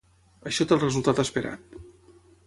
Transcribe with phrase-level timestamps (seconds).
[0.51, 1.77] Això té el resultat esperat.